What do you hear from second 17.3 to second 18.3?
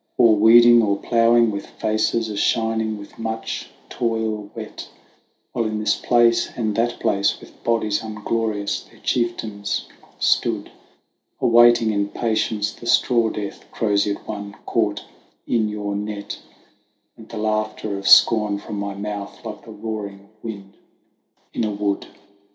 laughter of